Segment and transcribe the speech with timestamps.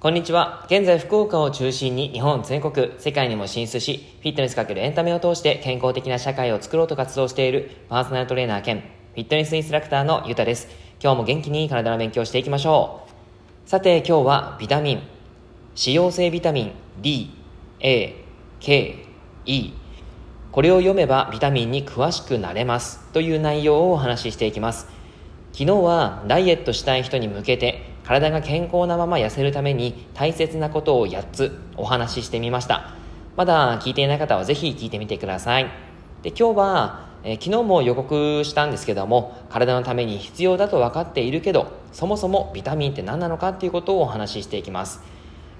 [0.00, 0.66] こんにちは。
[0.66, 10.68] 現在、福岡を中心に日本全国、世界にも進出し、フィットネスかけるエンタメを通して健康的な社会を作ろうと活動しているパーソナルトレーナー兼フィットネスインストラクターのゆうたです。
[11.02, 13.06] 今日も元気に体の勉強していきましょ
[13.66, 13.68] う。
[13.68, 15.02] さて、今日はビタミン、
[15.74, 17.30] 使用性ビタミン D、
[17.80, 18.14] A、
[18.60, 19.06] K、
[19.46, 19.72] E、
[20.52, 24.88] これを読めばビタミンに詳しくなれますという内容をお話ししていきます。
[25.52, 32.94] 昨日はダイエットしたい人に向けて体が健康なまま痩せるために大切なことを8つお話ししてみました。
[33.36, 35.70] まだ聞いていない方はぜひ聞いてみてください。
[36.22, 45.00] で今日は、え、昨日も予告したんですけども体のために必要だと分かっているけどそもそもビタミンって何なのかっていうことをお話ししていきます。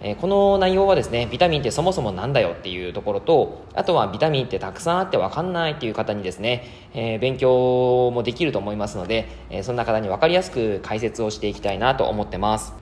[0.03, 6.65] えこの内容はですねビタミンってそもそもなんだよっていうところとあとはビタミンってたくさんあって分かんないっていう方にですね、
[6.95, 12.73] えー、勉強もできると思いますので、え、そんな方に分かりやすく解説をしていきたいなと思ってます。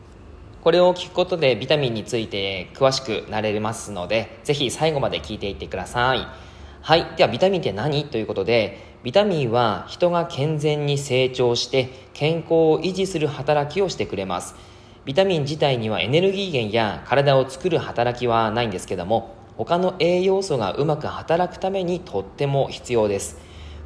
[0.63, 6.27] これを聞くことでビタミンについて詳しくなれますのでぜひ最後まで聞いていってください。
[6.83, 7.07] はい。
[7.17, 14.55] ではビタミンって何ということでビタミンは人が健全に成長して健康を維持する働きをしてくれます。
[15.09, 23.39] ビタミン自体にはエネルギー源や体を作る働きはないんですけども他の栄養素がうまく働くためにとっても必要です。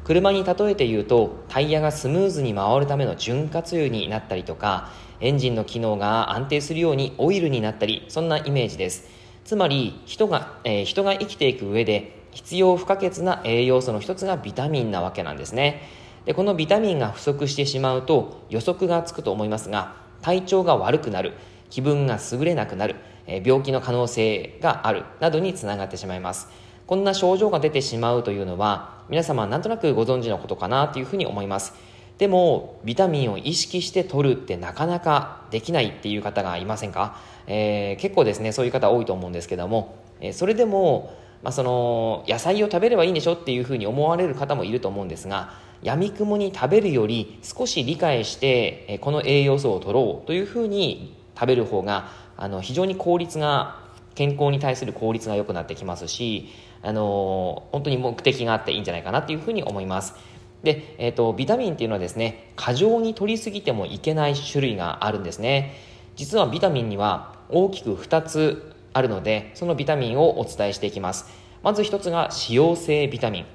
[0.03, 4.89] 車に例えて言うとタイヤがスムーズに回るための潤滑油になったりとか
[5.21, 9.07] エンジンの機能が安定するようにオイルになったりそんなイメージです。
[9.45, 15.83] つまり人が,、えー、人が生きていく上で必要不可欠な栄養素の一つがビタミンなわけなんですね。
[16.25, 21.33] でこのビタミンが不足してしまうと予測がつくと思いますが体調が悪くなる。
[21.69, 25.03] 気分が優れなくなる、え病気の可能性がある。
[25.19, 26.47] などにつながってしまいます。
[26.85, 31.73] こんな症状が出てしまうというのは皆様なんとなくご存知のことかなというふうに思います。
[32.17, 45.53] でもビタミンを意識して取るってなかなかできないっていう方がいませんか、えー、結構ですねそういう方多いと思うんですけども、え、それでも、まあ、その野菜を食べればいいんでしょっていうふうに思われる方もいると思うんですが
[45.83, 53.83] やみくもに食べるより少し理解してこの栄養素を取ろうというふうに食べる方があの非常に効率が
[54.15, 56.49] 健康に対する効率が良くなってきますし
[56.81, 60.15] あの本当に目的があっていいんじゃないかなというふうに思います。
[60.63, 65.75] で、えーと、ビタミンっていうのはですね過剰に取りすぎてもいけない種類があるんですね。
[66.15, 71.25] 実はビタミンには大きく2つあるのでそのビタミンをお伝えしていきます。
[71.63, 73.45] まず1つが脂溶性ビタミン。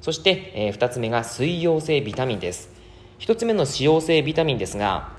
[0.00, 2.78] そして、えー、2つ目が水溶性ビタミンです。
[3.18, 5.10] 1つ目の脂溶性ビタミンですが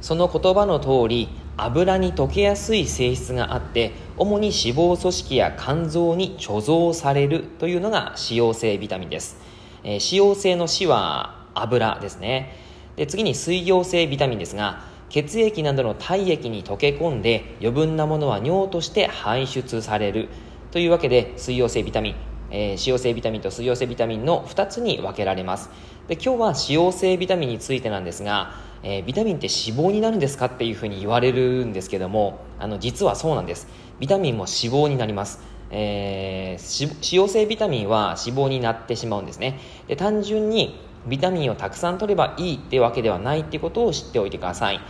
[0.00, 9.36] その言葉の通り油に溶けやすい性質があって主に脂肪組織や肝臓に貯蔵されるというのが脂溶性ビタミンです、
[9.84, 12.56] えー、脂溶性の脂は油ですね。
[12.96, 20.28] で次に水溶性ビタミンですが血液などの体液に溶け込んで余分なものは尿として排出される
[20.70, 22.31] というわけで水溶性ビタミン。
[22.52, 25.70] えー、脂溶性ビタミンと水溶性ビタミンの2つに分けられます。
[26.06, 30.46] で今日は脂溶性ビタミンについてなんですが、えー、ビタミンって脂肪になるんですか？
[30.46, 33.66] っていうふうに言われるんですけどもあの実はそうなんです。
[33.98, 35.40] ビタミンも脂肪になります。
[35.70, 39.58] えー、脂溶性ビタミンは脂肪になってしまうんですね。
[39.88, 44.80] で単純にビタミンをたくさん取ればいいってわけではないってことを知っておいてください。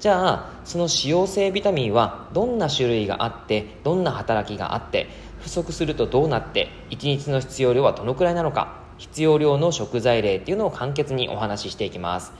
[0.00, 5.08] じゃあその脂溶性ビタミンはどんな種類があってどんな働きがあって
[5.40, 12.32] 不足するとどうなって1日の必要量はどのくらいなのか必要量の食材例っていうのを簡潔にお話ししていきます。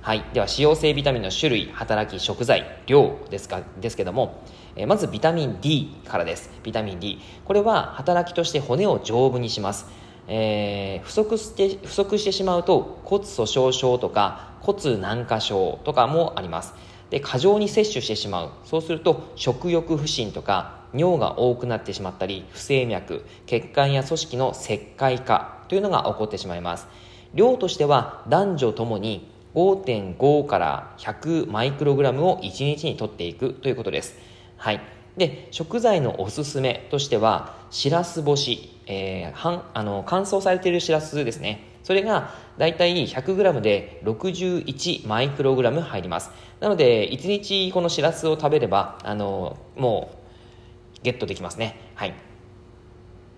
[0.00, 0.24] はい。
[0.32, 4.42] では脂溶性ビタミンの種類働き食材量ですかですけども
[4.76, 6.50] えまずビタミン D からです。
[6.62, 9.86] ビタミン D これは働きとして骨を丈夫にします。
[10.28, 16.74] えー、不足して不足してしまうと骨粗しょう症とか骨軟化症とかもあります。
[17.10, 18.50] で過剰に摂取してしまう。
[18.64, 26.86] そうすると食欲不振とか尿が多くなってしまったり不整脈血管や組織の石灰化というのが起こってしまいます。
[27.34, 34.18] 量としては男女ともに5.5から100マイクログラムを1日にとっていくということです。
[34.56, 34.80] はい。
[35.16, 41.67] で食材のおすすめとしてはしらす干し、えー、はんあの乾燥されているしらすですね。
[41.88, 46.30] それがだいたい 100g で61マイクログラム入ります
[46.60, 50.18] なので1日このしらすを食べればあのもう
[51.02, 51.80] ゲットできますね。
[51.94, 52.12] はい。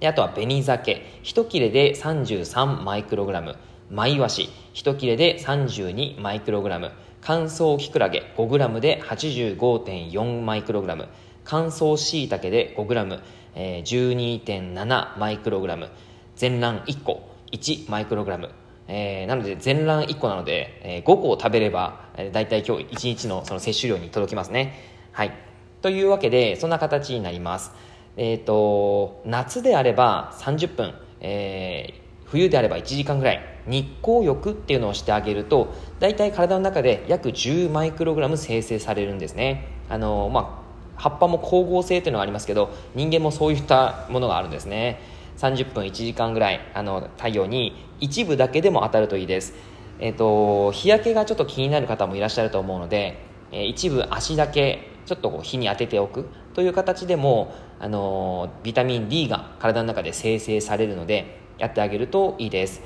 [0.01, 1.21] であとは紅鮭。
[1.23, 3.55] 1切れで33マイクログラム。
[3.89, 4.49] マイワシ。
[4.75, 6.91] 1切れで32マイクログラム。
[7.21, 11.07] 乾燥キクラゲ 5g で85.4マイクログラム。
[11.45, 15.89] 乾燥しいたけで 5g12.7 マイクログラム。
[16.35, 18.51] 全卵1個1マイクログラム
[18.93, 24.75] えー、なので全卵1個なので、えー、5個を食べれば、えー、大体今日1日のその摂取量に届きますね。
[25.13, 25.33] はい。
[25.81, 27.71] というわけで、そんな形になります。
[28.17, 39.69] えっ、ー、と、夏であれば30分、えー、冬であれば1時間ぐらい、日光浴っていうのをしてあげると、大体体の中で約10マイクログラム生成されるんですね。
[39.89, 40.65] あの、ま
[40.97, 45.01] あ、葉っぱも光合成っていうのがありますけど、人間もそういったものがあるんですね。
[45.41, 49.55] 30分1時間ぐらいあの太陽に一部だけでも当たるといいです、
[49.99, 62.83] えーと、日焼けがちょっと気になる方もいらっしゃると思うので、えー、一部足だけちょっとこう日に当てておくという形でも、あのビタミン D が体の中で生成されるのでやってあげるといいです。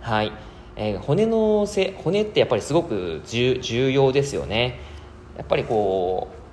[0.00, 0.32] はい、
[0.76, 4.78] えー、骨のせ骨ってやっぱりすごく重要ですよね。
[5.36, 6.43] やっぱりこう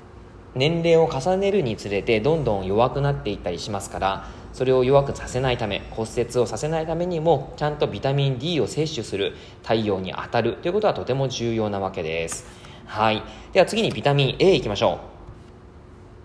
[0.56, 12.46] 年齢を重ねるにつれてどんどん弱くなっていったりしますからそれを弱くさせないため骨折をさせないためにもちゃんとビタミン D を摂取する太陽に当たるということはとても重要なわけです。
[12.86, 13.24] はい。
[13.54, 15.12] では次にビタミン A いきましょう。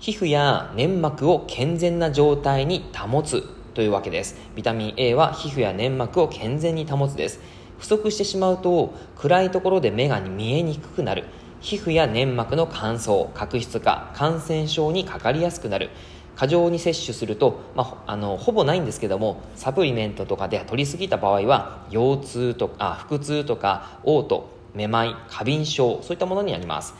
[0.00, 3.44] 皮膚や粘膜を健全な状態に保つ
[3.74, 4.36] というわけです。
[4.56, 7.40] ビタミン A は皮膚や粘膜を健全に保つです。
[7.78, 11.24] 不足してしまうと暗いところで目が見えにくくなる。
[11.60, 15.90] 皮膚や粘膜の乾燥角質化感染症にかかりやすくなる。
[16.36, 24.42] 過剰に摂取すると、まあ、あのほぼないんですけどもサプリメントとかで取りすぎた場合は腰痛とか腹痛とか嘔吐
[24.74, 26.94] めまい過敏症そういったものになります、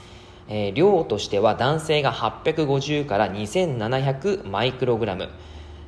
[0.48, 5.28] えー、量としては男性が850から2700マイクログラム。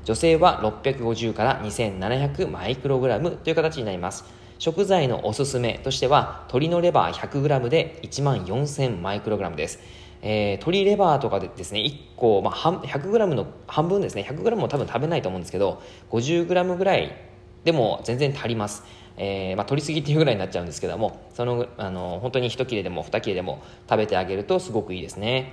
[0.05, 4.25] 女性は650から2700マイクログラムという形になります。
[4.59, 9.79] 食材のおすすめとしては鶏のレバー 100g で1万4000マイクログラムです。
[10.21, 14.27] えー、鶏レバーとかでですね1個、まあ、100g の半分ですね。
[14.29, 17.15] 100g も多分食べないと思うんですけど 50g ぐらい
[17.63, 18.83] でも全然足ります、
[19.17, 25.53] えーまあ、取りすぎっていうぐらいになっちゃうんですけどもそのあの本当に1切れでも2切れでも食べてあげるとすごくいいですね。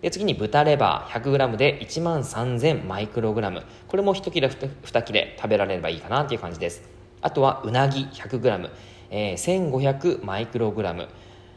[0.00, 3.62] で次に豚レバー 100g で1万3000マイクログラム。
[3.86, 6.99] これも1切れ 2, 切れ食べられればいいかなという感じです。
[7.22, 8.70] あとはうなぎ 100g、
[9.10, 11.08] えー、1500マイクログラム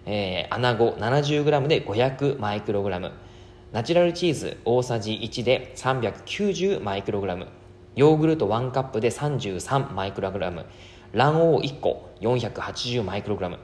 [0.05, 3.11] えー、穴子 70g で500マイクログラム
[3.71, 7.47] ナチュラルチーズ大さじ1で390マイクログラム
[7.95, 10.65] ヨーグルト1カップで33マイクログラム
[11.13, 13.59] 卵黄1個480マイクログラム。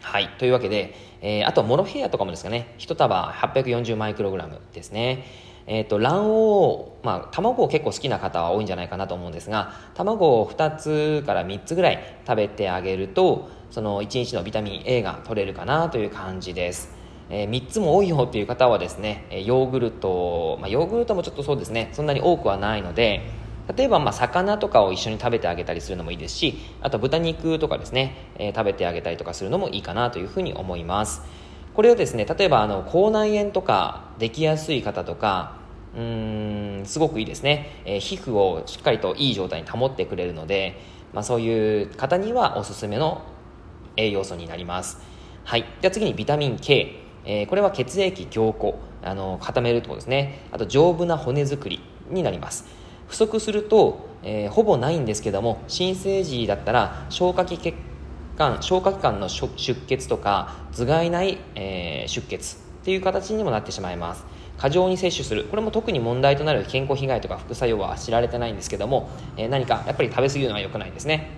[0.00, 2.74] はいというわけで、えー、あとモロヘイヤとかもですかね。
[2.78, 5.26] 1束840マイクログラムですね。
[5.70, 16.90] えーと、卵黄、まあ、卵を結構好きな方は多いんじゃないかなと思うんですが卵を2つから3つぐらい食べてあげるとその1日のビタミン A が取れるかなという感じです、
[17.28, 23.28] えー、3つも多いよっていう方はですねヨーグルト、まあ、ヨーグルトもちょっとそうですねそんなに多くはないので
[23.76, 31.20] 例えばまあ魚とかを一緒に食べてあげたりするのもいいですしあと豚肉とかですね、えー、食べてあげたりとかするのもいいかなというふうに思います。
[31.74, 35.57] これをですね例えばあの口内炎とかできやすい方とか
[35.96, 40.80] うんすごくいいですね、えー、皮膚をしっかりといい状態に保ってくれるので、
[41.12, 43.22] まあ、そういう方にはおすすめの
[43.96, 44.98] 栄養素になります。
[45.44, 45.64] はい。
[45.80, 46.94] では次にビタミン K、
[47.24, 50.46] えー、これは血液凝固あの固めるところですね。
[50.52, 51.80] あと丈夫な骨作り
[52.10, 52.66] になります。
[53.08, 57.74] 不足すると、えー、ほぼないんですけども新生児だったら消化器血
[58.36, 59.48] 管消化器官の出
[59.86, 64.24] 血とか頭蓋内、えー、出血っていう形にもなってしまいます。
[64.58, 65.44] 過剰に摂取する。
[65.44, 71.30] これも特に問題となる健康被害とか副作用は知られてないんですけども、えー、何かやっぱり食べ過ぎるのは良くないですね。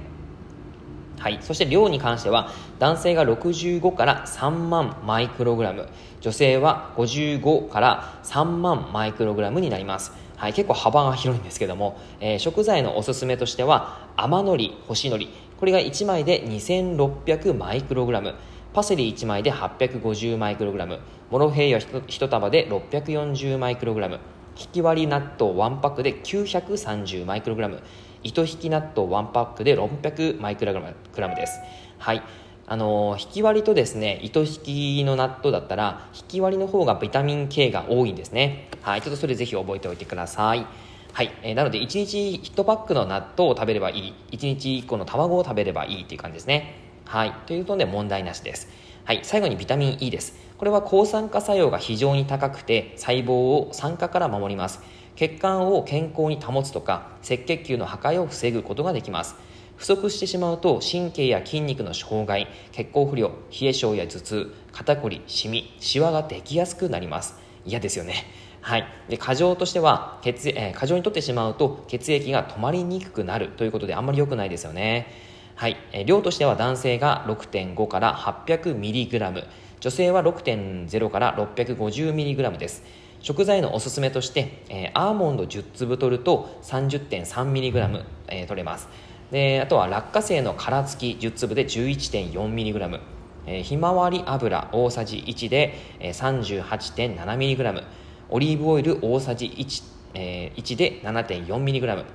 [1.20, 5.86] はい、そして量に関しては男性が65から3万マイクログラム
[6.22, 10.12] 女性は55から3万マイクログラムになります。
[10.36, 18.34] はい、結構幅が広いんですけども、えー、食材のおすすめとしては甘のり干しのりこれが1枚で2600マイクログラム。
[18.72, 21.00] パセリ1枚で850マイクログラム
[21.30, 24.20] モロヘイヤ 1, 束で640マイクログラム
[24.56, 27.82] 引き割り納豆1パックで930マイクログラム
[28.22, 30.80] 糸引き納豆1パックで600マイクログ
[31.20, 31.58] ラムです。
[31.98, 32.22] はい。
[32.66, 38.68] あの引き割りとですね糸引きの納豆だったら引き割りの方がビタミン K が多いんですね。
[38.82, 39.02] はい。
[39.02, 40.66] ちょっとそれぜひ覚えておいてください。
[41.12, 44.14] はい、えー、なので1日1パックの納豆を食べればいい。
[44.36, 46.89] 1日1個の卵を食べればいいっていう感じですね。
[47.11, 47.33] はい。
[47.47, 48.69] ということで問題なしです。
[49.02, 49.23] はい。
[49.25, 50.33] 最後にビタミン E です。
[50.59, 54.81] これは抗酸化作用が非常に高くて、細胞を酸化から守ります。
[55.17, 59.35] 血管を健康に保つとか、赤血球の破壊を防ぐことができます。
[59.75, 68.26] 不足してしまうと神経や筋肉の障害血行不良冷え性や頭痛肩こりシミシワができやすくなります嫌ですよね
[68.61, 68.87] はい。
[69.09, 75.29] で、過剰としては、血、えー、過剰にとってしまうと血液が止まりにくくなるということであんまり良くないですよね。
[75.61, 75.76] はい。
[76.07, 79.47] 量としては男性が6.5から 800mg、
[79.79, 82.83] 女性は6.0から 650mg です。
[83.21, 88.88] 食材のおすすめとして、えー、アーモンド10粒取ると 30.3mg、えー、取れます。
[89.31, 93.00] であとは落花生の殻付き10粒で 11.4mg、
[93.45, 97.85] えー、ひまわり油大さじ1で、えー、38.7mg
[98.31, 99.83] オリーブオイル大さじ 1,、
[100.14, 102.07] えー、1で 7.4mg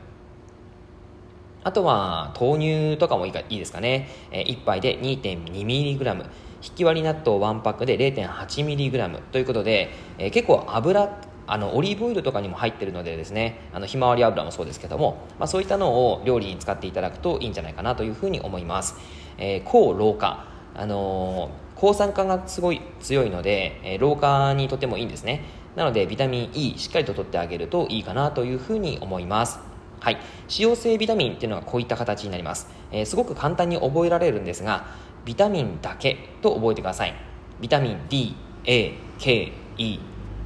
[1.66, 6.26] あとは豆乳とかもいいかいいですかね、え、1杯で 2.2mg
[6.62, 13.62] 引き割り納豆1パックで 0.8mg ということで、えー、結構油あのオリーブオイルとかにも入ってるのでですね。
[13.74, 18.96] あのひまわり油もそうですけども、まあ、そういったのを料理に使っていただくといいんじゃないかなというふうに思います、
[19.40, 20.46] えー、抗老化。
[20.76, 25.44] あのー、抗酸化がすごい強いので、えー、老化にとてもいいんですね。
[25.76, 29.75] なのでビタミン E しっかりと取ってあげるといいかなというふうに思います。
[30.00, 34.86] はい、使用性ビタミンっていうのがこういった形になります、えー、すごく簡単に覚えられるんですが
[35.26, 37.14] ビタミンだけと覚えてください。
[37.60, 38.36] ビタミン D、
[38.66, 40.00] A、K、E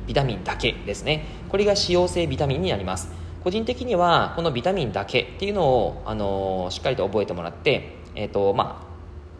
[0.08, 1.26] ビタミンだけですね。
[1.50, 3.12] これが使用性ビタミンになります。
[3.44, 8.86] 個人的にはこのビタミンだけっていうのを、あのー、しっかりと覚えてもらって、えーとま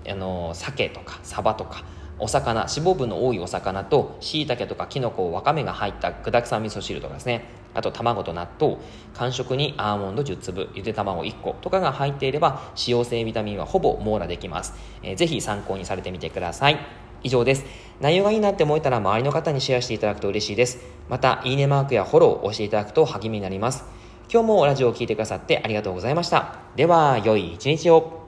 [0.06, 1.84] ああのー、鮭とかサバとか
[2.18, 7.46] お魚脂肪分の多いお魚としいたけとかきのこわかめが入った具だくさん味噌汁とかですね。
[7.74, 8.78] あと卵と納豆
[9.14, 14.74] 間食にアーモンド10粒ゆで卵1個とかが入っていれば使用性ビタミンはほぼ網羅できます、
[15.04, 16.80] えー、ぜひ参考にされてみてください。
[17.24, 17.66] 以上です。
[18.00, 20.80] 内容がいいなって思えたら周りの方にシェアしていただくと嬉しいです。
[21.10, 23.84] またいいねマークやフォローを押していただくと励みになります。
[24.32, 26.60] 今日もラジオを聴いてくださってありがとうございました。
[26.76, 28.19] では良い一日を。